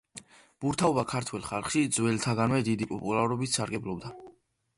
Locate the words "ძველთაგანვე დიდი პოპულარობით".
1.99-3.61